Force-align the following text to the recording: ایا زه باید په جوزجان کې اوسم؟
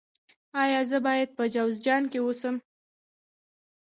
ایا 0.63 0.81
زه 0.89 0.97
باید 1.07 1.29
په 1.37 1.43
جوزجان 1.53 2.03
کې 2.11 2.19
اوسم؟ 2.21 2.55